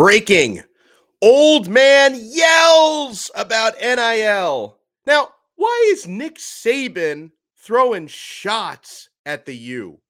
[0.00, 0.62] Breaking.
[1.20, 4.78] Old man yells about NIL.
[5.04, 10.00] Now, why is Nick Saban throwing shots at the U?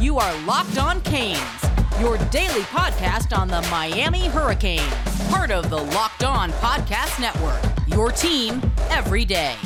[0.00, 1.62] You are Locked On Canes,
[2.00, 4.94] your daily podcast on the Miami Hurricanes,
[5.28, 7.60] part of the Locked On Podcast Network.
[7.86, 9.56] Your team every day.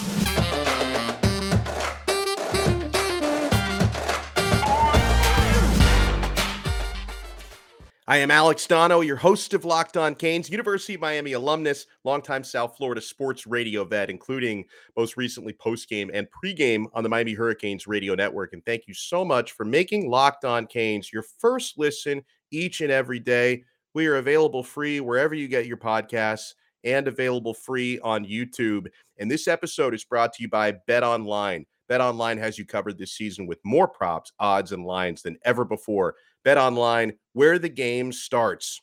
[8.08, 12.42] I am Alex Donno, your host of Locked On Canes, University of Miami alumnus, longtime
[12.42, 14.64] South Florida sports radio vet, including
[14.96, 18.54] most recently postgame and pregame on the Miami Hurricanes radio network.
[18.54, 22.90] And thank you so much for making Locked On Canes your first listen each and
[22.90, 23.62] every day.
[23.92, 28.86] We are available free wherever you get your podcasts and available free on YouTube.
[29.18, 31.66] And this episode is brought to you by Bet Online.
[31.90, 35.66] Bet Online has you covered this season with more props, odds, and lines than ever
[35.66, 36.14] before.
[36.44, 38.80] Bet Online, where the game starts.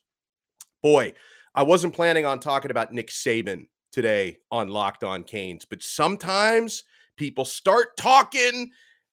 [0.81, 1.13] Boy,
[1.53, 6.83] I wasn't planning on talking about Nick Saban today on Locked On Canes, but sometimes
[7.17, 8.69] people start talking,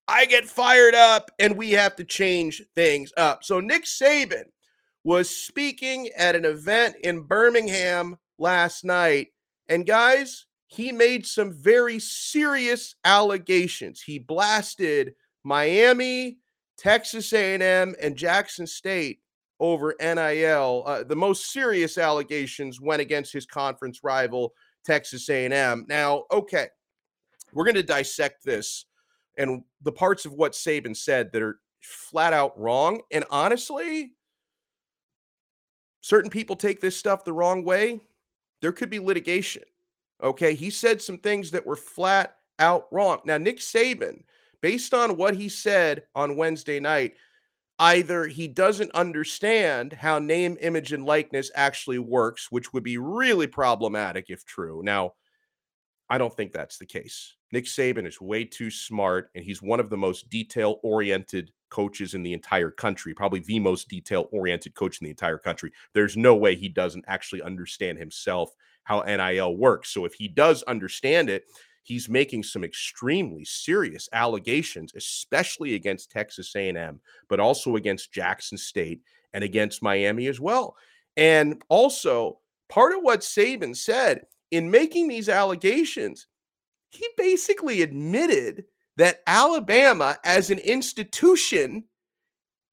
[0.08, 3.44] I get fired up, and we have to change things up.
[3.44, 4.44] So, Nick Saban
[5.04, 9.28] was speaking at an event in Birmingham last night,
[9.68, 14.00] and guys, he made some very serious allegations.
[14.00, 16.38] He blasted Miami
[16.82, 19.20] Texas A&M and Jackson State
[19.60, 20.82] over NIL.
[20.84, 24.52] Uh, the most serious allegations went against his conference rival
[24.84, 25.86] Texas A&M.
[25.88, 26.66] Now, okay,
[27.52, 28.86] we're going to dissect this
[29.38, 33.00] and the parts of what Saban said that are flat out wrong.
[33.12, 34.14] And honestly,
[36.00, 38.00] certain people take this stuff the wrong way.
[38.60, 39.62] There could be litigation.
[40.20, 43.20] Okay, he said some things that were flat out wrong.
[43.24, 44.22] Now, Nick Saban
[44.62, 47.14] based on what he said on Wednesday night,
[47.78, 53.46] either he doesn't understand how name, image, and likeness actually works, which would be really
[53.46, 54.80] problematic if true.
[54.82, 55.14] Now,
[56.08, 57.34] I don't think that's the case.
[57.52, 62.14] Nick Saban is way too smart, and he's one of the most detail oriented coaches
[62.14, 65.72] in the entire country, probably the most detail oriented coach in the entire country.
[65.94, 69.90] There's no way he doesn't actually understand himself how NIL works.
[69.90, 71.44] So if he does understand it,
[71.82, 79.00] he's making some extremely serious allegations especially against Texas A&M but also against Jackson State
[79.34, 80.76] and against Miami as well.
[81.16, 82.38] And also
[82.68, 86.26] part of what Saban said in making these allegations
[86.90, 88.64] he basically admitted
[88.98, 91.84] that Alabama as an institution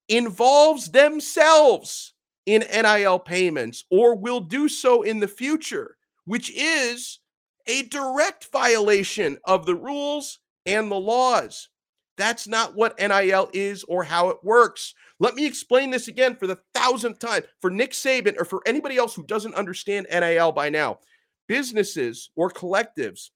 [0.09, 2.13] involves themselves
[2.45, 5.95] in NIL payments or will do so in the future
[6.25, 7.19] which is
[7.67, 11.69] a direct violation of the rules and the laws.
[12.17, 14.93] That's not what NIL is or how it works.
[15.19, 18.97] Let me explain this again for the thousandth time for Nick Saban or for anybody
[18.97, 20.99] else who doesn't understand NIL by now.
[21.47, 23.29] Businesses or collectives,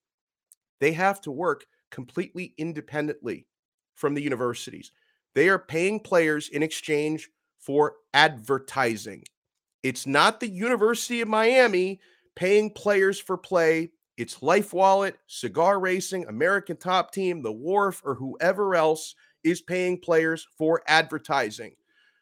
[0.80, 3.46] they have to work completely independently
[3.96, 4.92] from the universities.
[5.34, 7.30] They are paying players in exchange
[7.60, 9.24] for advertising.
[9.82, 12.00] It's not the University of Miami
[12.36, 18.16] paying players for play it's Life Wallet, Cigar Racing, American Top Team, The Wharf, or
[18.16, 21.76] whoever else is paying players for advertising.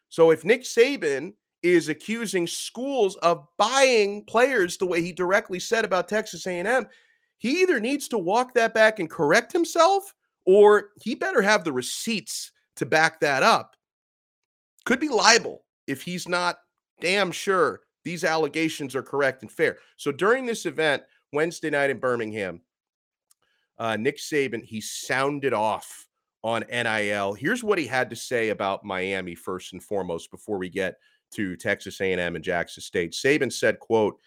[0.08, 1.32] So if Nick Saban
[1.62, 6.86] is accusing schools of buying players the way he directly said about Texas A&M,
[7.38, 10.12] he either needs to walk that back and correct himself
[10.44, 13.76] or he better have the receipts to back that up.
[14.84, 16.56] Could be liable if he's not
[17.00, 19.78] damn sure these allegations are correct and fair.
[19.96, 21.02] So during this event,
[21.32, 22.60] Wednesday night in Birmingham.
[23.78, 26.06] Uh, Nick Saban, he sounded off
[26.44, 27.34] on NIL.
[27.34, 30.96] Here's what he had to say about Miami first and foremost before we get
[31.32, 33.12] to Texas A&M and Jackson State.
[33.12, 34.18] Saban said, quote,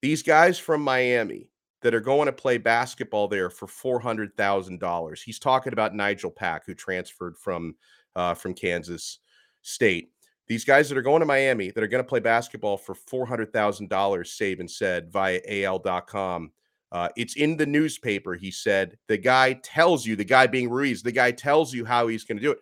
[0.00, 1.48] these guys from Miami
[1.82, 5.22] that are going to play basketball there for $400,000.
[5.22, 7.74] He's talking about Nigel Pack who transferred from
[8.14, 9.18] uh, from Kansas
[9.62, 10.11] State.
[10.48, 13.88] These guys that are going to Miami that are going to play basketball for $400,000,
[13.88, 16.52] Saban said via AL.com.
[16.90, 18.98] Uh, it's in the newspaper, he said.
[19.08, 22.36] The guy tells you, the guy being Ruiz, the guy tells you how he's going
[22.36, 22.58] to do it.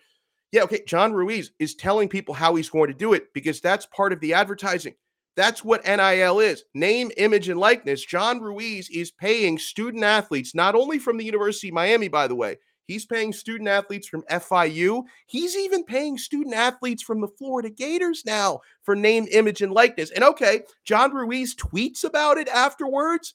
[0.53, 0.83] Yeah, okay.
[0.87, 4.21] John Ruiz is telling people how he's going to do it because that's part of
[4.21, 4.95] the advertising.
[5.37, 8.05] That's what NIL is name, image, and likeness.
[8.05, 12.35] John Ruiz is paying student athletes, not only from the University of Miami, by the
[12.35, 12.59] way,
[12.91, 15.05] He's paying student athletes from FIU.
[15.27, 20.11] He's even paying student athletes from the Florida Gators now for name, image, and likeness.
[20.11, 23.35] And okay, John Ruiz tweets about it afterwards.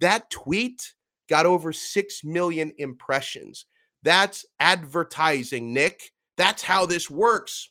[0.00, 0.94] That tweet
[1.28, 3.66] got over 6 million impressions.
[4.02, 6.10] That's advertising, Nick.
[6.38, 7.68] That's how this works.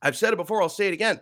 [0.00, 1.18] I've said it before, I'll say it again.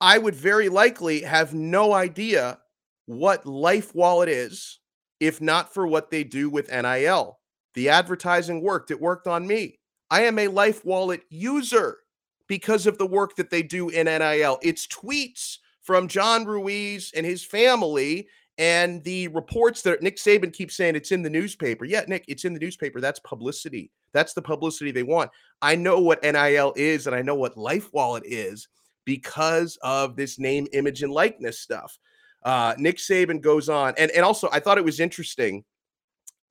[0.00, 2.58] I would very likely have no idea
[3.06, 4.80] what Life Wallet is
[5.20, 7.38] if not for what they do with NIL.
[7.74, 9.78] The advertising worked, it worked on me.
[10.10, 11.98] I am a Life Wallet user
[12.46, 14.58] because of the work that they do in NIL.
[14.62, 18.28] It's tweets from John Ruiz and his family
[18.58, 21.84] and the reports that Nick Saban keeps saying it's in the newspaper.
[21.84, 23.00] Yeah, Nick, it's in the newspaper.
[23.00, 23.90] That's publicity.
[24.12, 25.30] That's the publicity they want.
[25.62, 28.68] I know what NIL is and I know what Life Wallet is
[29.04, 31.98] because of this name, image, and likeness stuff.
[32.44, 35.64] Uh, Nick Saban goes on, and and also I thought it was interesting.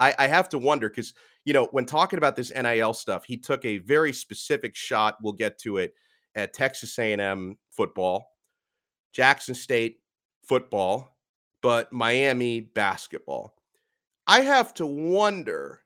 [0.01, 1.13] I, I have to wonder because
[1.45, 5.17] you know when talking about this NIL stuff, he took a very specific shot.
[5.21, 5.93] We'll get to it
[6.35, 8.31] at Texas A&M football,
[9.13, 9.99] Jackson State
[10.43, 11.17] football,
[11.61, 13.55] but Miami basketball.
[14.27, 15.81] I have to wonder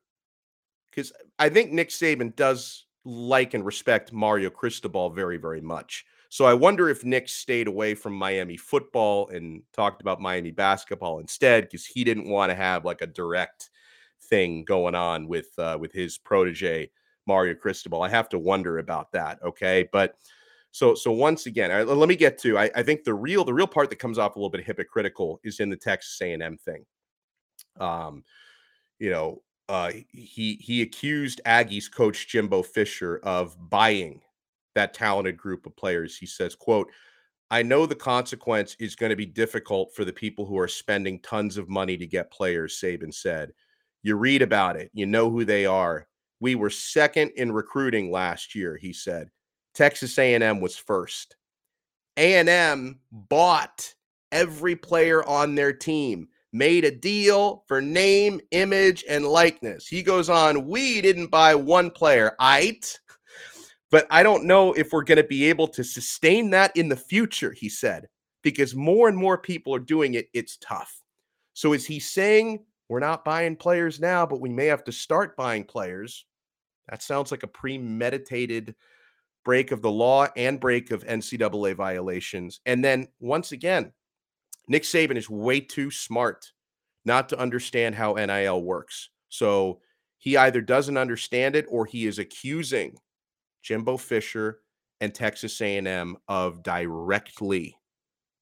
[0.89, 6.05] because I think Nick Saban does like and respect Mario Cristobal very, very much.
[6.29, 11.19] So I wonder if Nick stayed away from Miami football and talked about Miami basketball
[11.19, 13.69] instead because he didn't want to have like a direct
[14.29, 16.89] thing going on with uh, with his protege
[17.27, 18.01] Mario Cristobal.
[18.01, 19.39] I have to wonder about that.
[19.43, 20.15] Okay, but
[20.71, 22.57] so so once again, right, let me get to.
[22.57, 25.39] I, I think the real the real part that comes off a little bit hypocritical
[25.43, 26.85] is in the Texas A&M thing.
[27.79, 28.23] Um,
[28.99, 34.21] you know, uh, he he accused Aggies coach Jimbo Fisher of buying
[34.75, 36.17] that talented group of players.
[36.17, 36.91] He says, quote,
[37.49, 41.19] I know the consequence is going to be difficult for the people who are spending
[41.19, 43.53] tons of money to get players, Saban said.
[44.05, 46.05] You read about it, you know who they are.
[46.39, 49.31] We were second in recruiting last year, he said.
[49.73, 51.37] Texas A&M was first.
[52.15, 53.91] A&M bought
[54.31, 59.87] every player on their team, made a deal for name, image, and likeness.
[59.87, 62.35] He goes on, we didn't buy one player.
[62.39, 62.99] It
[63.89, 66.95] but I don't know if we're going to be able to sustain that in the
[66.95, 68.07] future, he said,
[68.43, 70.27] because more and more people are doing it.
[70.31, 71.01] It's tough.
[71.53, 75.35] So is he saying we're not buying players now, but we may have to start
[75.35, 76.25] buying players?
[76.89, 78.75] That sounds like a premeditated
[79.43, 82.59] break of the law and break of NCAA violations.
[82.65, 83.91] And then once again,
[84.67, 86.51] Nick Saban is way too smart
[87.05, 89.09] not to understand how NIL works.
[89.29, 89.79] So
[90.17, 92.97] he either doesn't understand it or he is accusing
[93.61, 94.59] Jimbo Fisher
[95.01, 97.77] and Texas A&M of directly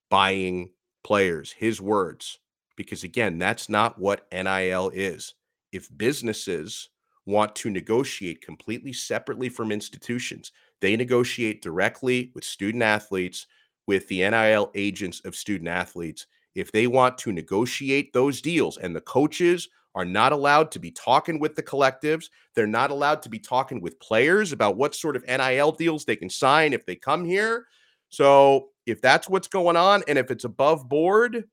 [0.10, 0.72] buying
[1.04, 2.40] players, his words,
[2.75, 5.34] because again, that's not what NIL is.
[5.72, 6.90] If businesses
[7.25, 13.48] want to negotiate completely separately from institutions, they negotiate directly with student athletes,
[13.88, 16.28] with the NIL agents of student athletes.
[16.56, 20.92] If they want to negotiate those deals and the coaches are not allowed to be
[20.92, 22.26] talking with the collectives.
[22.56, 26.16] They're not allowed to be talking with players about what sort of NIL deals they
[26.16, 27.68] can sign if they come here.
[28.10, 31.46] So, if that's what's going on and if it's above board,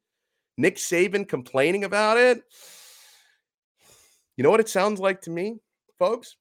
[0.60, 2.42] Nick Saban complaining about it,
[4.36, 5.56] you know what it sounds like to me,
[5.98, 6.36] folks?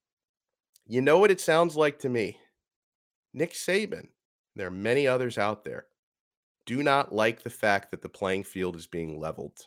[0.86, 2.38] You know what it sounds like to me?
[3.33, 4.10] Nick Saban,
[4.57, 5.86] there are many others out there,
[6.66, 9.57] do not like the fact that the playing field is being leveled.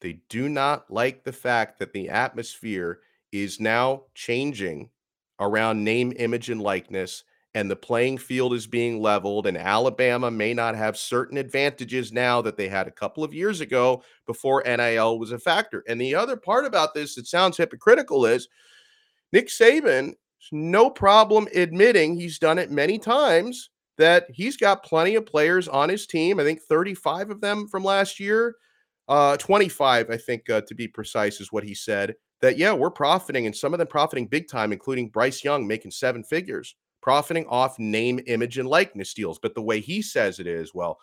[0.00, 3.00] They do not like the fact that the atmosphere
[3.30, 4.90] is now changing
[5.38, 7.22] around name, image, and likeness,
[7.54, 9.46] and the playing field is being leveled.
[9.46, 13.60] And Alabama may not have certain advantages now that they had a couple of years
[13.60, 15.82] ago before NIL was a factor.
[15.88, 18.48] And the other part about this that sounds hypocritical is
[19.32, 20.14] Nick Saban,
[20.52, 25.88] no problem admitting he's done it many times that he's got plenty of players on
[25.88, 26.40] his team.
[26.40, 28.54] I think 35 of them from last year
[29.10, 32.14] uh, 25, I think, uh, to be precise, is what he said.
[32.42, 35.90] That, yeah, we're profiting, and some of them profiting big time, including Bryce Young making
[35.90, 39.38] seven figures, profiting off name, image, and likeness deals.
[39.38, 40.98] But the way he says it is, well,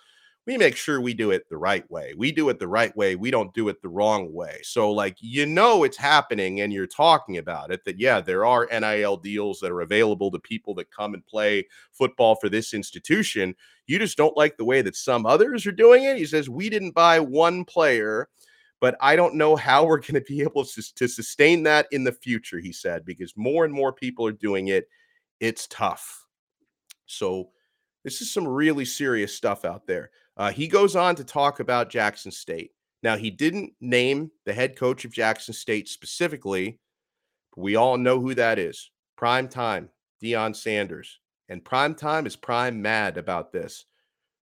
[0.48, 2.14] we make sure we do it the right way.
[2.16, 3.18] We do it the right way.
[3.18, 4.60] We don't do it the wrong way.
[4.64, 8.66] So, like, you know, it's happening and you're talking about it that, yeah, there are
[8.72, 13.56] NIL deals that are available to people that come and play football for this institution.
[13.88, 16.16] You just don't like the way that some others are doing it.
[16.16, 18.30] He says, we didn't buy one player,
[18.80, 22.06] but I don't know how we're going to be able to, to sustain that in
[22.06, 24.88] the future, he said, because more and more people are doing it.
[25.40, 26.26] It's tough.
[27.06, 27.50] So,
[28.04, 30.12] this is some really serious stuff out there.
[30.38, 32.72] Uh, he goes on to talk about Jackson State.
[33.04, 36.80] Now, he didn't name the head coach of Jackson State specifically,
[37.54, 38.92] but we all know who that is.
[39.18, 39.90] Prime time,
[40.24, 41.20] Deion Sanders.
[41.50, 43.86] And prime time is prime mad about this.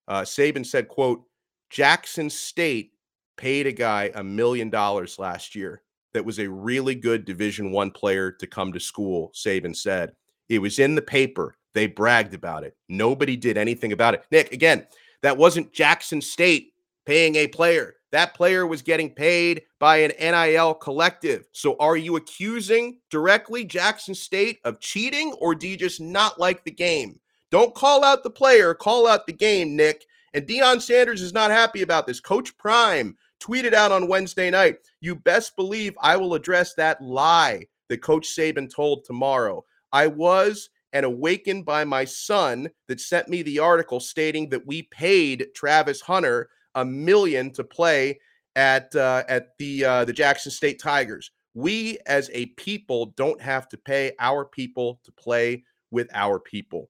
[0.07, 1.23] Uh, Saban said, quote,
[1.69, 2.91] Jackson State
[3.37, 5.81] paid a guy a million dollars last year
[6.13, 10.13] that was a really good division one player to come to school saban said
[10.49, 14.51] it was in the paper they bragged about it nobody did anything about it nick
[14.51, 14.85] again
[15.25, 16.73] That wasn't Jackson State
[17.07, 17.95] paying a player.
[18.11, 21.47] That player was getting paid by an NIL collective.
[21.51, 26.63] So are you accusing directly Jackson State of cheating or do you just not like
[26.63, 27.19] the game?
[27.49, 30.05] Don't call out the player, call out the game, Nick.
[30.35, 32.19] And Deion Sanders is not happy about this.
[32.19, 37.65] Coach Prime tweeted out on Wednesday night, you best believe I will address that lie
[37.89, 39.65] that Coach Saban told tomorrow.
[39.95, 44.83] I was and awakened by my son that sent me the article stating that we
[44.83, 48.19] paid Travis Hunter a million to play
[48.57, 51.31] at uh, at the uh, the Jackson State Tigers.
[51.53, 56.89] We as a people don't have to pay our people to play with our people.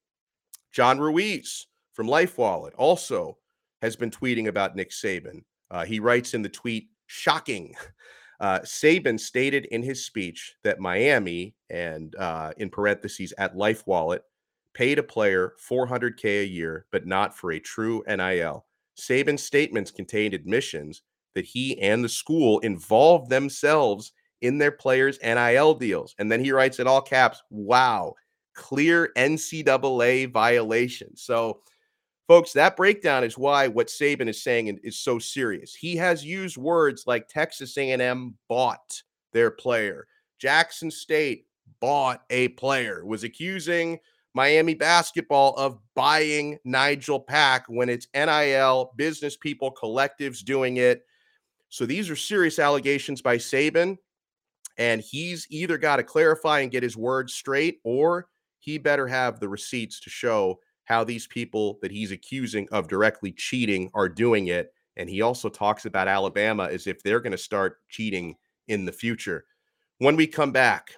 [0.72, 3.38] John Ruiz from Life Wallet also
[3.84, 5.44] has been tweeting about Nick Saban.
[5.70, 7.76] Uh, he writes in the tweet, "Shocking."
[8.40, 14.24] Uh, Saban stated in his speech that Miami and uh, in parentheses at Life Wallet
[14.74, 18.66] paid a player 400k a year, but not for a true NIL.
[19.00, 21.02] Saban's statements contained admissions
[21.34, 26.16] that he and the school involved themselves in their players' NIL deals.
[26.20, 28.14] And then he writes in all caps, wow,
[28.54, 31.16] clear NCAA violation.
[31.16, 31.62] So,
[32.28, 35.74] folks, that breakdown is why what Saban is saying is so serious.
[35.74, 39.02] He has used words like Texas A&M bought
[39.34, 40.08] their player,
[40.40, 41.46] Jackson State
[41.80, 44.00] bought a player, was accusing–
[44.36, 51.06] Miami basketball of buying Nigel Pack when it's NIL, business people, collectives doing it.
[51.70, 53.98] So these are serious allegations by Saban.
[54.78, 58.28] And he's either got to clarify and get his words straight, or
[58.60, 63.32] he better have the receipts to show how these people that he's accusing of directly
[63.32, 64.74] cheating are doing it.
[64.98, 68.36] And he also talks about Alabama as if they're going to start cheating
[68.68, 69.46] in the future.
[69.98, 70.92] When we come back,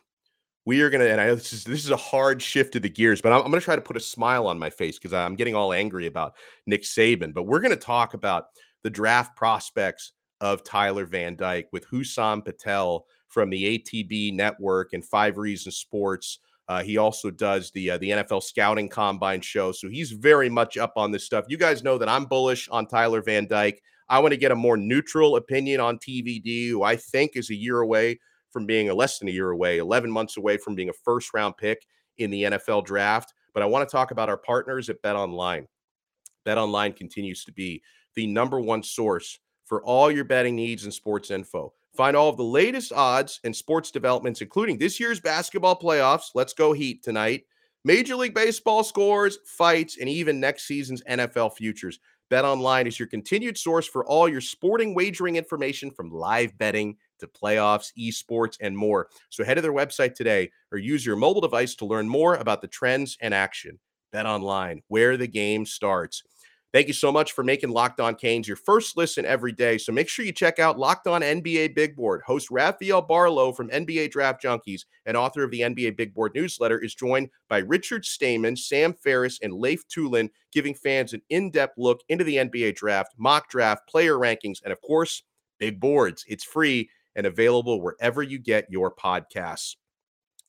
[0.66, 2.90] we are gonna, and I know this is this is a hard shift to the
[2.90, 5.36] gears, but I'm, I'm gonna try to put a smile on my face because I'm
[5.36, 6.34] getting all angry about
[6.66, 7.34] Nick Saban.
[7.34, 8.48] But we're gonna talk about
[8.84, 15.06] the draft prospects of Tyler Van Dyke with Hussam Patel from the ATB Network and
[15.06, 16.40] Five Reasons Sports.
[16.70, 20.78] Uh, he also does the uh, the NFL Scouting Combine show, so he's very much
[20.78, 21.46] up on this stuff.
[21.48, 23.82] You guys know that I'm bullish on Tyler Van Dyke.
[24.10, 27.56] I want to get a more neutral opinion on TVD, who I think is a
[27.56, 28.20] year away
[28.52, 31.34] from being a less than a year away, 11 months away from being a first
[31.34, 31.86] round pick
[32.18, 33.34] in the NFL draft.
[33.54, 35.68] But I want to talk about our partners at Bet Online.
[36.46, 37.82] Bet Online continues to be
[38.16, 41.74] the number one source for all your betting needs and sports info.
[41.98, 46.30] Find all of the latest odds and sports developments, including this year's basketball playoffs.
[46.36, 47.46] Let's go Heat tonight.
[47.84, 52.00] Major League Baseball scores, fights, and even next season's NFL futures.
[52.30, 56.98] Bet Online is your continued source for all your sporting wagering information from live betting
[57.18, 59.08] to playoffs, esports, and more.
[59.30, 62.62] So head to their website today or use your mobile device to learn more about
[62.62, 63.80] the trends and action.
[64.12, 66.22] Bet online, where the game starts.
[66.74, 69.78] Thank you so much for making Locked On Canes your first listen every day.
[69.78, 72.22] So make sure you check out Locked On NBA Big Board.
[72.26, 76.78] Host Rafael Barlowe from NBA Draft Junkies and author of the NBA Big Board newsletter
[76.78, 81.78] is joined by Richard Stayman, Sam Ferris, and Leif Thulin, giving fans an in depth
[81.78, 85.24] look into the NBA draft, mock draft, player rankings, and of course,
[85.60, 86.26] big boards.
[86.28, 89.78] It's free and available wherever you get your podcasts.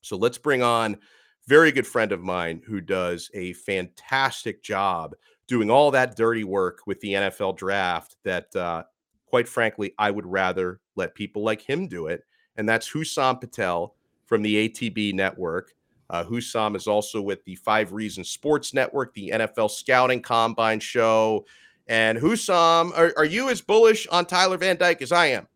[0.03, 0.99] So let's bring on
[1.47, 5.15] very good friend of mine who does a fantastic job
[5.49, 8.85] doing all that dirty work with the NFL draft that uh,
[9.27, 12.23] quite frankly I would rather let people like him do it
[12.57, 13.95] and that's Hussam Patel
[14.27, 15.73] from the ATB network.
[16.11, 21.47] Uh, Hussam is also with the Five Reasons Sports Network, the NFL Scouting Combine Show.
[21.87, 25.47] And Hussam, are, are you as bullish on Tyler Van Dyke as I am?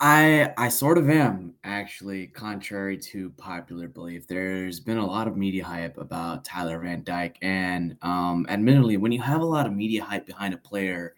[0.00, 4.28] I I sort of am actually, contrary to popular belief.
[4.28, 9.10] There's been a lot of media hype about Tyler Van Dyke, and um, admittedly, when
[9.12, 11.16] you have a lot of media hype behind a player,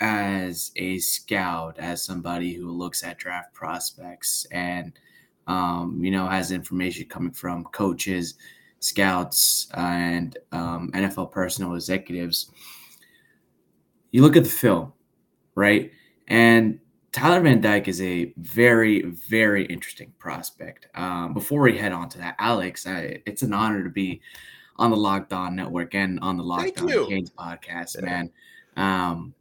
[0.00, 4.98] as a scout, as somebody who looks at draft prospects, and
[5.46, 8.34] um, you know has information coming from coaches,
[8.80, 12.50] scouts, and um, NFL personnel executives,
[14.10, 14.94] you look at the film,
[15.54, 15.90] right,
[16.28, 16.78] and
[17.16, 20.86] Tyler Van Dyke is a very, very interesting prospect.
[20.94, 24.20] Um, before we head on to that, Alex, I, it's an honor to be
[24.76, 28.04] on the Locked On Network and on the Locked On Canes podcast, yeah.
[28.04, 28.30] man.
[28.76, 29.34] Um,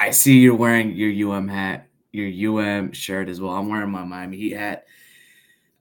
[0.00, 3.52] I see you're wearing your UM hat, your UM shirt as well.
[3.52, 4.86] I'm wearing my Miami Heat hat.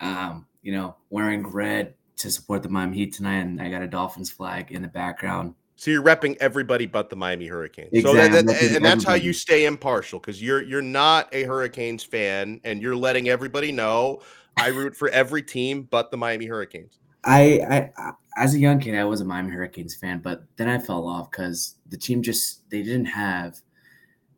[0.02, 3.88] Um, you know, wearing red to support the Miami Heat tonight, and I got a
[3.88, 5.56] Dolphins flag in the background.
[5.76, 7.90] So you're repping everybody but the Miami Hurricanes.
[7.92, 8.22] Exactly.
[8.22, 12.04] So that, that, and that's how you stay impartial because you're you're not a Hurricanes
[12.04, 14.22] fan and you're letting everybody know
[14.58, 17.00] I root for every team but the Miami Hurricanes.
[17.26, 20.78] I I as a young kid, I was a Miami Hurricanes fan, but then I
[20.78, 23.60] fell off because the team just they didn't have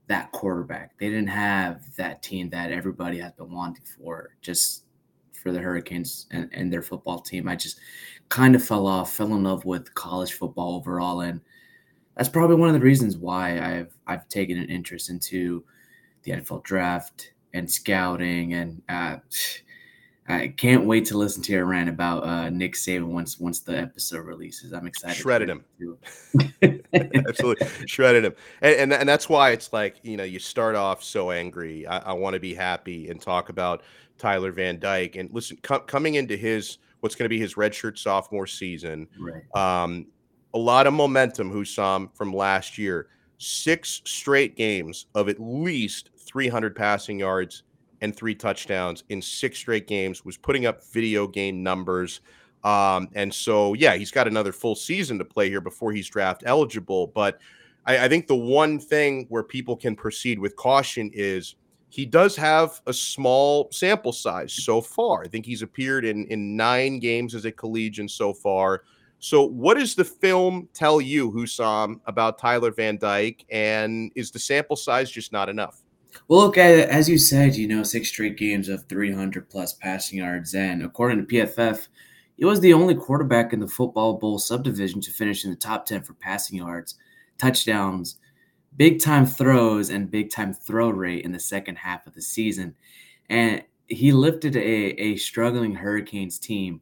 [0.07, 0.97] that quarterback.
[0.99, 4.84] They didn't have that team that everybody has been wanting for just
[5.45, 7.47] for the Hurricanes and, and their football team.
[7.47, 7.79] I just
[8.29, 11.39] kind of fell off, fell in love with college football overall, and
[12.17, 15.63] that's probably one of the reasons why I've I've taken an interest into
[16.23, 19.17] the NFL draft and scouting and uh,
[20.27, 23.77] I can't wait to listen to your rant about uh, Nick Saban once once the
[23.77, 24.73] episode releases.
[24.73, 25.15] I'm excited.
[25.15, 25.63] Shredded him.
[26.93, 31.03] Absolutely shredded him, and, and, and that's why it's like you know you start off
[31.03, 31.85] so angry.
[31.85, 33.83] I, I want to be happy and talk about
[34.17, 37.99] Tyler Van Dyke and listen co- coming into his what's going to be his redshirt
[37.99, 39.07] sophomore season.
[39.19, 39.43] Right.
[39.55, 40.07] Um,
[40.55, 43.09] a lot of momentum, Hussam, from last year.
[43.37, 47.63] Six straight games of at least 300 passing yards
[48.05, 52.21] and three touchdowns in six straight games, was putting up video game numbers.
[52.63, 56.43] Um, and so, yeah, he's got another full season to play here before he's draft
[56.45, 57.07] eligible.
[57.07, 57.39] But
[57.85, 61.55] I, I think the one thing where people can proceed with caution is
[61.89, 65.23] he does have a small sample size so far.
[65.23, 68.83] I think he's appeared in in nine games as a collegian so far.
[69.19, 73.45] So, what does the film tell you, Hussam, about Tyler Van Dyke?
[73.49, 75.84] And is the sample size just not enough?
[76.27, 80.53] Well, look, as you said, you know, six straight games of 300 plus passing yards.
[80.53, 81.87] And according to PFF,
[82.37, 85.85] he was the only quarterback in the Football Bowl subdivision to finish in the top
[85.85, 86.95] 10 for passing yards,
[87.37, 88.17] touchdowns,
[88.75, 92.75] big time throws, and big time throw rate in the second half of the season.
[93.29, 96.81] And he lifted a, a struggling Hurricanes team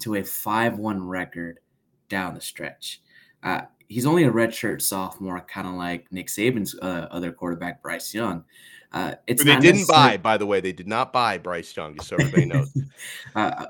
[0.00, 1.60] to a 5 1 record
[2.08, 3.00] down the stretch.
[3.42, 8.14] Uh, he's only a redshirt sophomore, kind of like Nick Saban's uh, other quarterback, Bryce
[8.14, 8.44] Young.
[8.92, 12.08] Uh, it's they didn't buy, by the way, they did not buy Bryce Young, just
[12.08, 12.72] so everybody knows.
[13.34, 13.66] uh,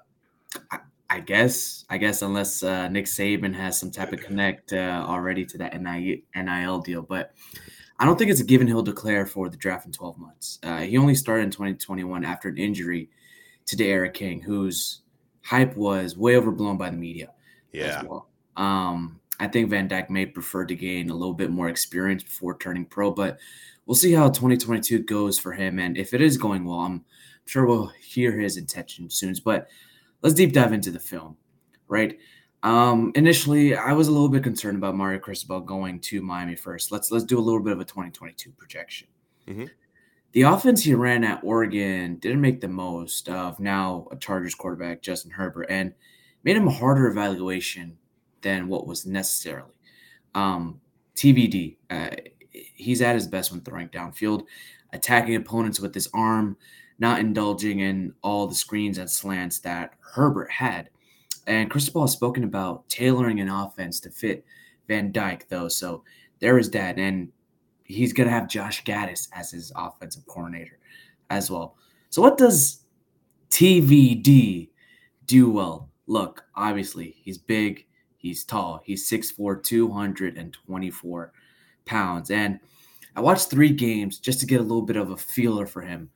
[0.70, 0.78] I,
[1.10, 5.44] I, guess, I guess, unless uh, Nick Saban has some type of connect uh, already
[5.46, 7.32] to that NIL deal, but
[7.98, 10.60] I don't think it's a given he'll declare for the draft in 12 months.
[10.62, 13.10] Uh, he only started in 2021 after an injury
[13.66, 15.02] to D'Eriq King, whose
[15.42, 17.32] hype was way overblown by the media.
[17.72, 18.02] Yeah.
[18.04, 18.28] Well.
[18.56, 22.58] Um, I think Van Dyke may prefer to gain a little bit more experience before
[22.58, 23.38] turning pro, but
[23.86, 25.78] we'll see how 2022 goes for him.
[25.78, 27.04] And if it is going well, I'm
[27.46, 29.34] sure we'll hear his intention soon.
[29.44, 29.68] But
[30.22, 31.36] let's deep dive into the film,
[31.86, 32.18] right?
[32.62, 36.90] Um, initially, I was a little bit concerned about Mario Cristobal going to Miami first.
[36.90, 39.08] Let's let's do a little bit of a 2022 projection.
[39.46, 39.66] Mm-hmm.
[40.32, 45.00] The offense he ran at Oregon didn't make the most of now a Chargers quarterback
[45.02, 45.94] Justin Herbert and
[46.44, 47.96] made him a harder evaluation
[48.42, 49.72] than what was necessarily.
[50.34, 50.80] Um,
[51.14, 52.10] TVD, uh,
[52.50, 54.44] he's at his best when throwing downfield,
[54.92, 56.56] attacking opponents with his arm,
[56.98, 60.90] not indulging in all the screens and slants that Herbert had.
[61.46, 64.44] And Cristobal has spoken about tailoring an offense to fit
[64.86, 65.68] Van Dyke, though.
[65.68, 66.04] So
[66.40, 66.98] there is that.
[66.98, 67.30] And
[67.84, 70.78] he's going to have Josh Gattis as his offensive coordinator
[71.30, 71.76] as well.
[72.10, 72.84] So, what does
[73.50, 74.68] TVD
[75.26, 75.90] do well?
[76.06, 77.86] Look, obviously, he's big,
[78.18, 78.82] He's tall.
[78.84, 81.32] He's 6'4, 224
[81.86, 82.30] pounds.
[82.30, 82.60] And
[83.16, 86.10] I watched three games just to get a little bit of a feeler for him.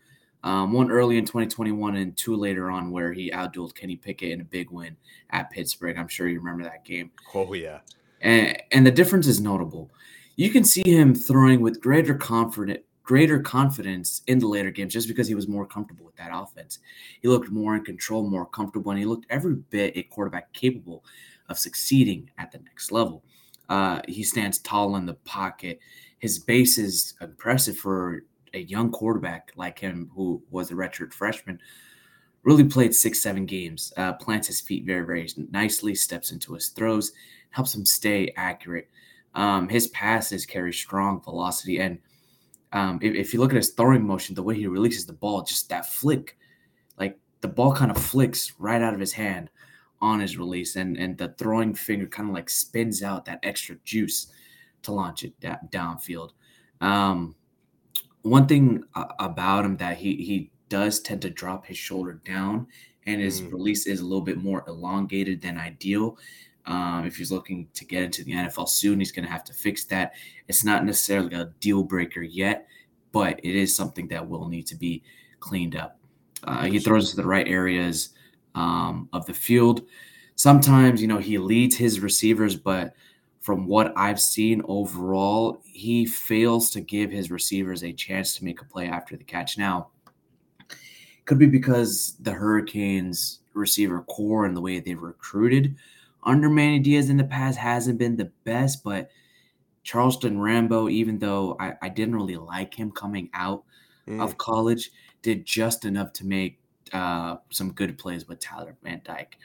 [0.45, 4.41] Um, one early in 2021 and two later on where he outdueled Kenny Pickett in
[4.41, 4.97] a big win
[5.31, 5.97] at Pittsburgh.
[5.97, 7.13] I'm sure you remember that game.
[7.35, 7.79] Oh, yeah.
[8.21, 9.91] And, and the difference is notable.
[10.35, 15.09] You can see him throwing with greater confidence greater confidence in the later games just
[15.09, 16.79] because he was more comfortable with that offense.
[17.21, 21.05] He looked more in control, more comfortable, and he looked every bit a quarterback capable
[21.49, 23.25] of succeeding at the next level.
[23.69, 25.81] Uh, he stands tall in the pocket.
[26.19, 28.25] His base is impressive for
[28.55, 31.59] a young quarterback like him, who was a redshirt freshman.
[32.43, 33.93] Really played six, seven games.
[33.97, 35.95] Uh, plants his feet very, very nicely.
[35.95, 37.13] Steps into his throws,
[37.51, 38.89] helps him stay accurate.
[39.35, 41.99] Um, his passes carry strong velocity, and
[42.73, 45.43] um, if, if you look at his throwing motion, the way he releases the ball,
[45.43, 46.37] just that flick,
[46.99, 49.49] like the ball kind of flicks right out of his hand
[50.03, 53.77] on his release, and and the throwing finger kind of like spins out that extra
[53.85, 54.27] juice
[54.83, 56.33] to launch it da- downfield.
[56.81, 57.37] Um,
[58.23, 62.67] one thing about him that he he does tend to drop his shoulder down,
[63.07, 63.53] and his mm.
[63.53, 66.19] release is a little bit more elongated than ideal.
[66.67, 69.53] Um, if he's looking to get into the NFL soon, he's going to have to
[69.53, 70.13] fix that.
[70.47, 72.67] It's not necessarily a deal breaker yet,
[73.11, 75.03] but it is something that will need to be
[75.41, 75.99] cleaned up.
[76.45, 78.11] Uh, he throws to the right areas
[78.55, 79.83] um, of the field.
[80.35, 82.95] Sometimes, you know, he leads his receivers, but
[83.41, 88.61] from what I've seen overall, he fails to give his receivers a chance to make
[88.61, 89.59] a play after the catch.
[89.59, 89.89] Now,
[91.25, 95.77] could be because the Hurricanes receiver corps and the way they've recruited
[96.25, 99.11] under Manny Diaz in the past hasn't been the best, but
[99.83, 103.65] Charleston Rambo, even though I, I didn't really like him coming out
[104.07, 104.23] mm.
[104.23, 104.91] of college,
[105.23, 106.61] did just enough to make
[106.93, 109.37] uh, some good plays with Tyler Van Dyke.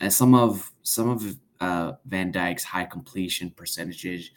[0.00, 4.30] And some of some of uh, Van Dyke's high completion percentages,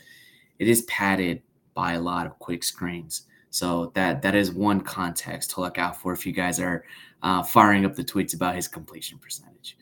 [0.58, 1.42] it is padded
[1.74, 3.24] by a lot of quick screens.
[3.52, 6.86] So that that is one context to look out for if you guys are
[7.24, 9.78] uh, firing up the tweets about his completion percentage.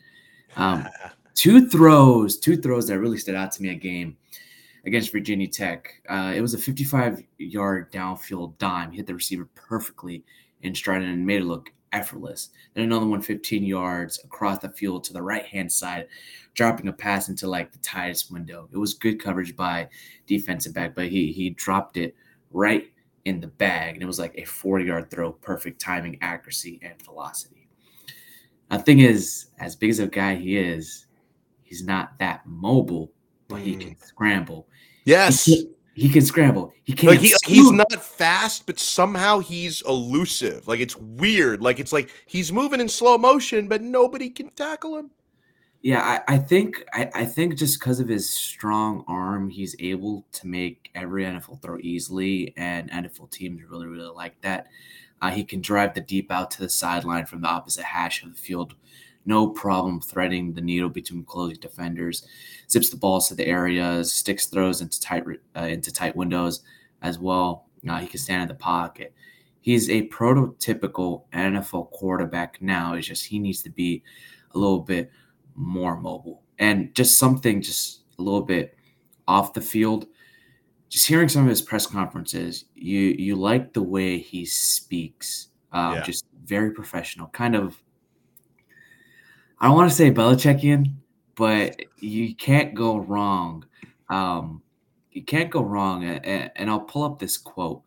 [0.56, 0.88] Um,
[1.34, 4.16] two throws, two throws that really stood out to me a game
[4.84, 6.02] against Virginia Tech.
[6.08, 10.24] Uh, it was a 55 yard downfield dime, hit the receiver perfectly
[10.62, 12.50] in stride and made it look effortless.
[12.74, 16.08] Then another one 15 yards across the field to the right hand side,
[16.54, 18.68] dropping a pass into like the tightest window.
[18.72, 19.88] It was good coverage by
[20.26, 22.14] defensive back, but he he dropped it
[22.50, 22.90] right
[23.24, 27.00] in the bag, and it was like a 40 yard throw, perfect timing, accuracy, and
[27.02, 27.68] velocity.
[28.70, 31.06] The thing is, as big as a guy he is,
[31.62, 33.12] he's not that mobile,
[33.48, 34.06] but he can mm.
[34.06, 34.68] scramble.
[35.04, 35.44] Yes.
[35.46, 36.72] He he can scramble.
[36.84, 37.10] He can't.
[37.10, 40.68] Like he, he's not fast, but somehow he's elusive.
[40.68, 41.60] Like it's weird.
[41.60, 45.10] Like it's like he's moving in slow motion, but nobody can tackle him.
[45.82, 50.24] Yeah, I, I think I, I think just because of his strong arm, he's able
[50.32, 54.68] to make every NFL throw easily, and NFL teams really really like that.
[55.20, 58.32] Uh, he can drive the deep out to the sideline from the opposite hash of
[58.32, 58.76] the field,
[59.28, 62.26] no problem threading the needle between closing defenders.
[62.68, 66.62] Zips the balls to the areas, sticks throws into tight uh, into tight windows
[67.02, 67.66] as well.
[67.88, 69.14] Uh, he can stand in the pocket.
[69.60, 72.94] He's a prototypical NFL quarterback now.
[72.94, 74.02] It's just he needs to be
[74.54, 75.10] a little bit
[75.54, 78.76] more mobile and just something just a little bit
[79.26, 80.06] off the field.
[80.88, 85.48] Just hearing some of his press conferences, you you like the way he speaks.
[85.72, 86.02] Um, yeah.
[86.02, 87.82] Just very professional, kind of.
[89.60, 90.94] I don't want to say Belichickian,
[91.34, 93.64] but you can't go wrong.
[94.08, 94.62] Um,
[95.10, 96.04] you can't go wrong.
[96.04, 97.82] And, I'll pull up this quote.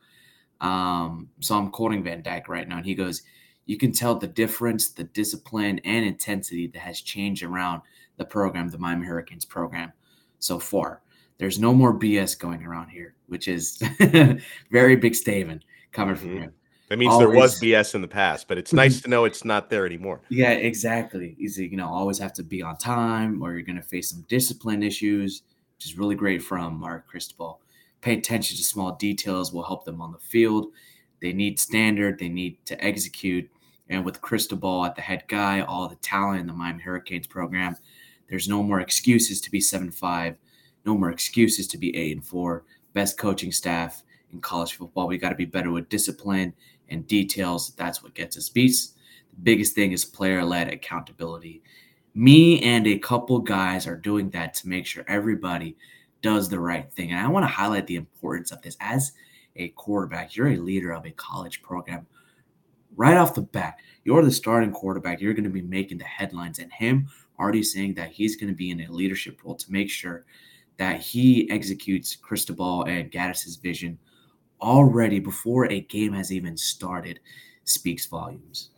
[0.59, 3.23] Um, so I'm quoting Van Dyke right now, and he goes,
[3.65, 7.81] you can tell the difference, the discipline, and intensity that has changed around
[8.17, 9.93] the program, the Miami Hurricanes program,
[10.39, 11.01] so far.
[11.37, 13.81] There's no more BS going around here, which is
[14.71, 16.25] very big statement coming mm-hmm.
[16.27, 16.53] from him.
[16.91, 18.75] That means always, there was BS in the past, but it's mm-hmm.
[18.75, 20.19] nice to know it's not there anymore.
[20.27, 21.37] Yeah, exactly.
[21.39, 24.25] Easy, you know, always have to be on time, or you're going to face some
[24.27, 25.43] discipline issues,
[25.77, 27.61] which is really great from Mark Cristobal.
[28.01, 30.73] Pay attention to small details will help them on the field.
[31.21, 33.49] They need standard, they need to execute.
[33.87, 37.77] And with Cristobal at the head guy, all the talent in the Miami Hurricanes program,
[38.29, 40.35] there's no more excuses to be 7 5,
[40.85, 42.65] no more excuses to be 8 and 4.
[42.93, 45.07] Best coaching staff in college football.
[45.07, 46.53] We got to be better with discipline
[46.89, 47.73] and details.
[47.75, 48.93] That's what gets us beats.
[49.31, 51.63] The biggest thing is player led accountability.
[52.13, 55.77] Me and a couple guys are doing that to make sure everybody
[56.21, 57.11] does the right thing.
[57.11, 59.13] And I want to highlight the importance of this as
[59.55, 62.05] a quarterback, you're a leader of a college program.
[62.95, 65.21] Right off the bat, you're the starting quarterback.
[65.21, 67.07] You're going to be making the headlines, and him
[67.39, 70.25] already saying that he's going to be in a leadership role to make sure
[70.77, 73.97] that he executes Cristobal and Gattis's vision
[74.61, 77.19] already before a game has even started
[77.63, 78.69] speaks volumes.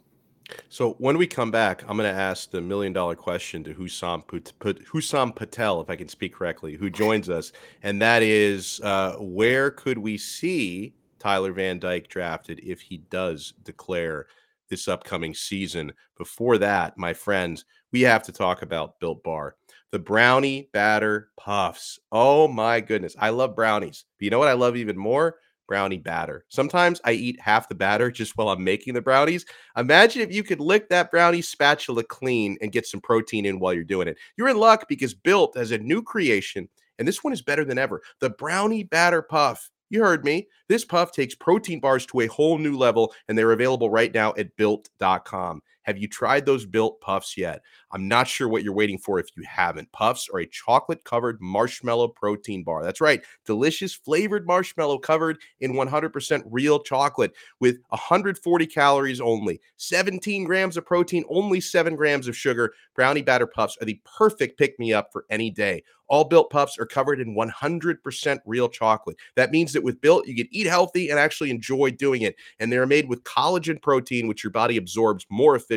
[0.70, 4.24] So when we come back, I'm going to ask the million dollar question to Husam,
[4.26, 9.72] Husam Patel, if I can speak correctly, who joins us, and that is uh, where
[9.72, 14.28] could we see Tyler Van Dyke drafted if he does declare
[14.70, 15.94] this upcoming season?
[16.18, 19.56] Before that, my friends, we have to talk about Built Bar.
[19.92, 22.00] The brownie batter puffs.
[22.12, 23.16] Oh my goodness.
[23.20, 24.06] I love brownies.
[24.18, 25.38] But you know what I love even more?
[25.68, 26.46] Brownie batter.
[26.50, 29.46] Sometimes I eat half the batter just while I'm making the brownies.
[29.78, 33.74] Imagine if you could lick that brownie spatula clean and get some protein in while
[33.74, 34.18] you're doing it.
[34.38, 37.78] You're in luck because Built has a new creation, and this one is better than
[37.78, 39.70] ever the brownie batter puff.
[39.90, 40.48] You heard me.
[40.70, 44.34] This puff takes protein bars to a whole new level, and they're available right now
[44.38, 45.62] at built.com.
[45.84, 47.62] Have you tried those built puffs yet?
[47.92, 49.92] I'm not sure what you're waiting for if you haven't.
[49.92, 52.84] Puffs are a chocolate covered marshmallow protein bar.
[52.84, 60.44] That's right, delicious flavored marshmallow covered in 100% real chocolate with 140 calories only, 17
[60.44, 62.74] grams of protein, only 7 grams of sugar.
[62.96, 65.84] Brownie batter puffs are the perfect pick me up for any day.
[66.08, 69.18] All built puffs are covered in 100% real chocolate.
[69.36, 72.36] That means that with built, you can eat healthy and actually enjoy doing it.
[72.60, 75.73] And they're made with collagen protein, which your body absorbs more efficiently,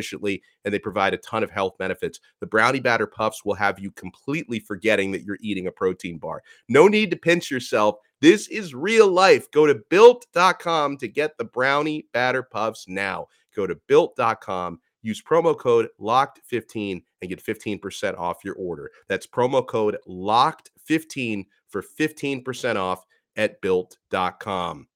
[0.65, 2.19] and they provide a ton of health benefits.
[2.39, 6.43] The brownie batter puffs will have you completely forgetting that you're eating a protein bar.
[6.69, 7.97] No need to pinch yourself.
[8.21, 9.49] This is real life.
[9.51, 13.27] Go to built.com to get the brownie batter puffs now.
[13.55, 18.91] Go to built.com Use promo code LOCKED15 and get 15% off your order.
[19.07, 23.05] That's promo code LOCKED15 for 15% off
[23.37, 24.87] at built.com.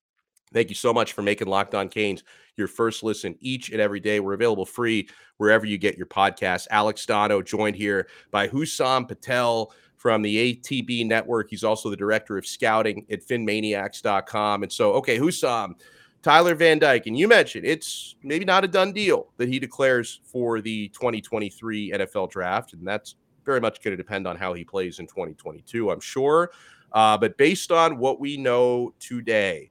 [0.54, 2.24] Thank you so much for making Locked On Canes
[2.58, 4.20] your first listen each and every day.
[4.20, 6.68] We're available free wherever you get your podcasts.
[6.70, 11.50] Alex Donno joined here by Husam Patel from the ATB network.
[11.50, 14.64] He's also the director of scouting at finmaniacs.com.
[14.64, 15.76] And so, okay, Husam,
[16.22, 20.22] Tyler Van Dyke, and you mentioned it's maybe not a done deal that he declares
[20.24, 22.74] for the 2023 NFL draft.
[22.74, 26.52] And that's very much going to depend on how he plays in 2022, I'm sure.
[26.92, 29.71] Uh, but based on what we know today,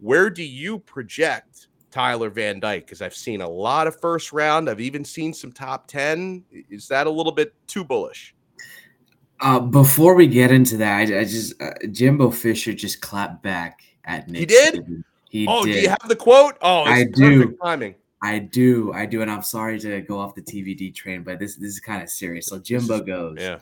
[0.00, 2.86] where do you project Tyler Van Dyke?
[2.86, 4.68] Because I've seen a lot of first round.
[4.68, 6.44] I've even seen some top 10.
[6.70, 8.34] Is that a little bit too bullish?
[9.40, 13.80] Uh, before we get into that, I, I just uh, Jimbo Fisher just clapped back
[14.04, 14.40] at Nick.
[14.40, 15.04] He did.
[15.30, 15.72] He oh, did.
[15.72, 16.56] do you have the quote?
[16.60, 17.56] Oh, I do.
[17.62, 17.94] Timing.
[18.22, 21.56] I do, I do, and I'm sorry to go off the TVD train, but this
[21.56, 22.46] this is kind of serious.
[22.48, 23.60] So Jimbo goes, yeah.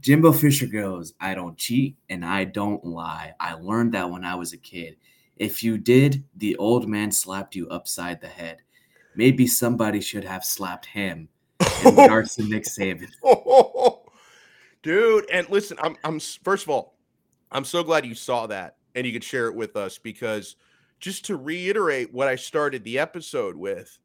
[0.00, 3.34] Jimbo Fisher goes, I don't cheat and I don't lie.
[3.40, 4.96] I learned that when I was a kid.
[5.36, 8.62] If you did, the old man slapped you upside the head.
[9.14, 11.28] Maybe somebody should have slapped him.
[11.84, 13.08] In regards to Nick Saban.
[14.82, 16.96] Dude, and listen, I'm I'm first of all,
[17.50, 20.56] I'm so glad you saw that and you could share it with us because
[21.00, 23.98] just to reiterate what I started the episode with,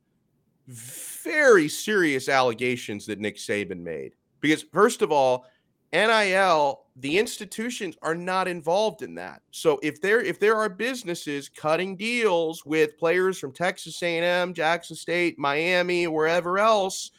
[0.68, 4.14] very serious allegations that Nick Saban made.
[4.40, 5.46] Because first of all,
[5.94, 9.42] NIL, the institutions are not involved in that.
[9.52, 14.96] So if there if there are businesses cutting deals with players from Texas A&M, Jackson
[14.96, 17.12] State, Miami, wherever else,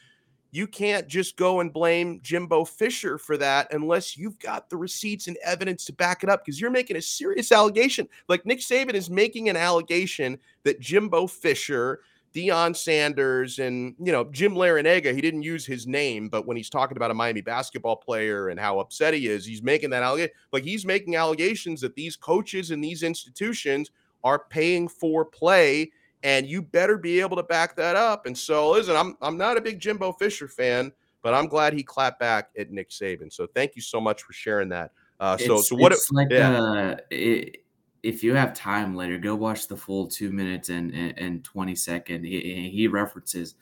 [0.52, 5.26] you can't just go and blame Jimbo Fisher for that unless you've got the receipts
[5.26, 8.06] and evidence to back it up because you're making a serious allegation.
[8.28, 12.00] Like Nick Saban is making an allegation that Jimbo Fisher,
[12.34, 16.70] Deion Sanders, and you know, Jim Larrañaga, he didn't use his name, but when he's
[16.70, 20.32] talking about a Miami basketball player and how upset he is, he's making that allegation.
[20.52, 23.90] Like he's making allegations that these coaches and these institutions
[24.24, 25.90] are paying for play
[26.22, 28.26] and you better be able to back that up.
[28.26, 30.92] And so, listen, I'm I'm not a big Jimbo Fisher fan,
[31.22, 33.32] but I'm glad he clapped back at Nick Saban.
[33.32, 34.92] So thank you so much for sharing that.
[35.20, 35.92] Uh, so it's, so what?
[35.92, 36.60] It's like yeah.
[36.60, 37.61] uh, it,
[38.02, 41.74] if you have time later, go watch the full two minutes and and, and twenty
[41.74, 42.24] second.
[42.24, 43.54] He, he references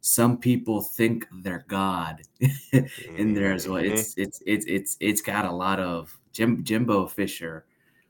[0.00, 2.22] some people think they're God
[2.72, 3.82] in there as well.
[3.82, 4.22] It's Mm-hmm.
[4.22, 7.66] it's it's it's it's got a lot of Jim Jimbo Fisher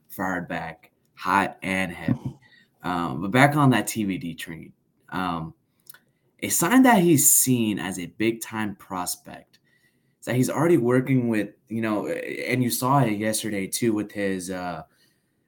[0.09, 2.37] fired back hot and heavy.
[2.83, 4.71] Um, but back on that TVD train,
[5.09, 5.53] um,
[6.41, 9.59] a sign that he's seen as a big time prospect
[10.19, 14.11] is that he's already working with, you know, and you saw it yesterday too with
[14.11, 14.83] his uh,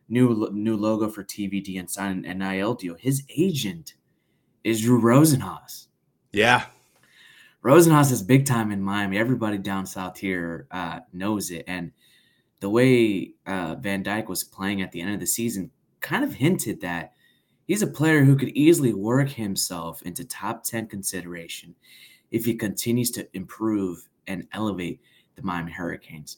[0.10, 2.96] new new logo for TVD and sign an NIL deal.
[2.96, 3.94] His agent
[4.64, 5.88] is Drew Rosenhaus.
[6.32, 6.66] Yeah.
[7.64, 9.18] Rosenhaus is big time in Miami.
[9.18, 11.66] Everybody down south here uh, knows it.
[11.68, 11.92] And
[12.60, 16.34] the way uh, Van Dyke was playing at the end of the season kind of
[16.34, 17.14] hinted that
[17.68, 21.76] he's a player who could easily work himself into top 10 consideration
[22.32, 25.02] if he continues to improve and elevate
[25.36, 26.38] the Miami Hurricanes.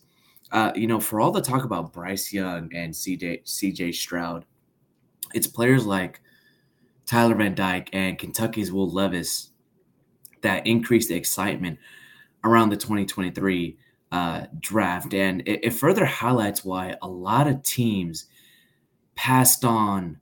[0.52, 4.46] Uh, you know, for all the talk about Bryce Young and CJ, CJ Stroud,
[5.34, 6.22] it's players like
[7.06, 9.52] Tyler Van Dyke and Kentucky's Will Levis
[10.42, 11.80] that increase the excitement
[12.44, 13.78] around the 2023
[14.12, 15.14] uh, draft.
[15.14, 18.26] And it, it further highlights why a lot of teams
[19.16, 20.20] passed on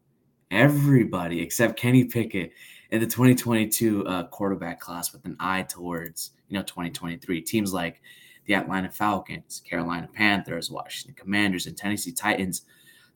[0.51, 2.51] everybody except Kenny Pickett
[2.91, 8.01] in the 2022 uh, quarterback class with an eye towards you know 2023 teams like
[8.49, 12.63] the Atlanta Falcons, Carolina Panthers, Washington Commanders, and Tennessee Titans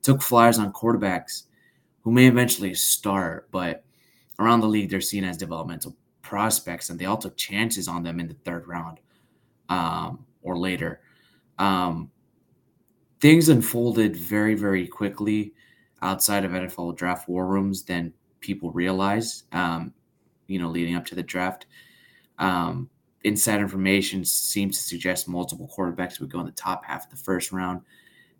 [0.03, 1.45] took flyers on quarterbacks
[2.01, 3.83] who may eventually start, but
[4.37, 8.19] around the league they're seen as developmental prospects, and they all took chances on them
[8.19, 8.99] in the third round
[9.69, 11.01] um, or later.
[11.57, 12.11] Um,
[13.19, 15.53] things unfolded very, very quickly
[16.03, 19.45] outside of NFL draft war rooms than people realize.
[19.51, 19.95] Um,
[20.45, 21.65] you know, leading up to the draft,
[22.37, 22.87] um,
[23.23, 27.23] inside information seems to suggest multiple quarterbacks would go in the top half of the
[27.23, 27.81] first round.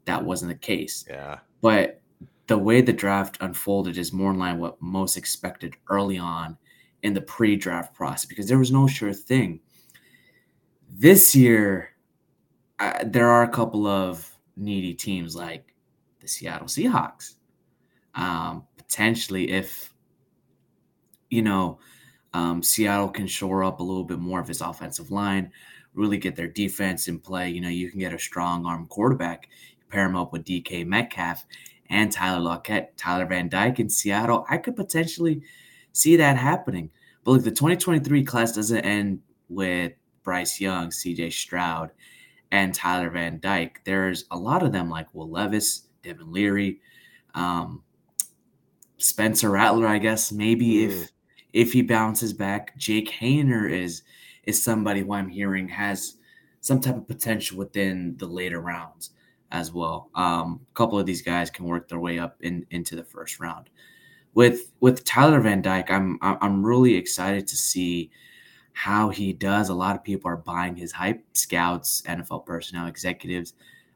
[0.05, 1.05] That wasn't the case.
[1.09, 1.39] Yeah.
[1.61, 2.01] But
[2.47, 6.57] the way the draft unfolded is more in line what most expected early on
[7.03, 9.59] in the pre-draft process because there was no sure thing.
[10.89, 11.89] This year,
[12.79, 15.73] uh, there are a couple of needy teams like
[16.19, 17.35] the Seattle Seahawks.
[18.15, 19.93] Um, potentially, if
[21.29, 21.79] you know
[22.33, 25.51] um, Seattle can shore up a little bit more of his offensive line,
[25.93, 27.49] really get their defense in play.
[27.49, 29.49] You know, you can get a strong arm quarterback,
[29.89, 31.45] pair him up with DK Metcalf
[31.89, 34.45] and Tyler Lockett, Tyler Van Dyke in Seattle.
[34.49, 35.43] I could potentially
[35.91, 36.89] see that happening.
[37.23, 39.93] But look, the 2023 class doesn't end with
[40.23, 41.91] Bryce Young, CJ Stroud,
[42.51, 43.81] and Tyler Van Dyke.
[43.83, 46.79] There's a lot of them like Will Levis, Devin Leary,
[47.35, 47.83] um,
[48.97, 50.31] Spencer Rattler, I guess.
[50.31, 50.89] Maybe mm.
[50.89, 51.11] if
[51.53, 54.01] if he bounces back, Jake Haener is
[54.43, 56.17] is somebody who I'm hearing has
[56.59, 59.11] some type of potential within the later rounds
[59.51, 60.09] as well.
[60.15, 63.39] Um, a couple of these guys can work their way up in, into the first
[63.39, 63.69] round.
[64.33, 68.09] With with Tyler Van Dyke, I'm I'm really excited to see
[68.73, 69.69] how he does.
[69.69, 73.53] A lot of people are buying his hype, scouts, NFL personnel, executives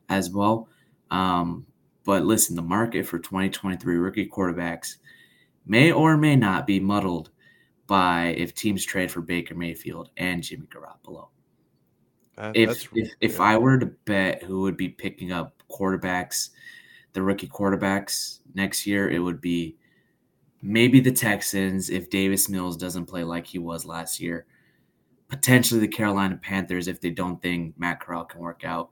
[0.09, 0.69] as well.
[1.09, 1.65] Um,
[2.05, 4.97] but listen, the market for 2023 rookie quarterbacks
[5.65, 7.31] may or may not be muddled
[7.87, 11.29] by if teams trade for Baker Mayfield and Jimmy Garoppolo.
[12.37, 16.49] Uh, if if, if I were to bet who would be picking up quarterbacks,
[17.13, 19.77] the rookie quarterbacks next year, it would be
[20.61, 24.45] maybe the Texans if Davis Mills doesn't play like he was last year.
[25.29, 28.89] Potentially the Carolina Panthers if they don't think Matt Corral can work out.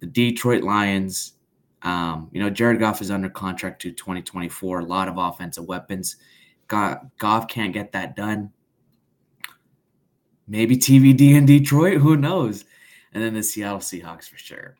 [0.00, 1.34] The Detroit Lions,
[1.82, 4.80] um, you know, Jared Goff is under contract to 2024.
[4.80, 6.16] A lot of offensive weapons.
[6.70, 8.52] Goff can't get that done.
[10.46, 11.98] Maybe TVD in Detroit.
[11.98, 12.64] Who knows?
[13.12, 14.76] And then the Seattle Seahawks for sure.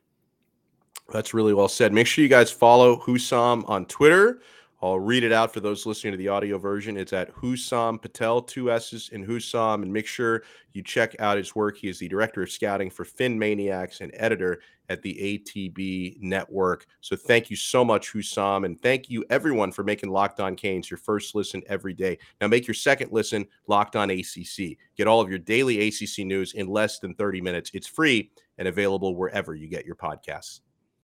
[1.13, 1.93] That's really well said.
[1.93, 4.41] Make sure you guys follow Hussam on Twitter.
[4.83, 6.97] I'll read it out for those listening to the audio version.
[6.97, 9.83] It's at Hussam Patel, two S's in Hussam.
[9.83, 11.77] And make sure you check out his work.
[11.77, 16.87] He is the director of scouting for PhinManiacs and editor at the ATB network.
[17.03, 18.65] So thank you so much, Hussam.
[18.65, 22.19] And thank you, everyone, for making Locked On Canes your first listen every day.
[22.41, 24.79] Now make your second listen Locked On ACC.
[24.97, 27.71] Get all of your daily ACC news in less than 30 minutes.
[27.75, 30.61] It's free and available wherever you get your podcasts.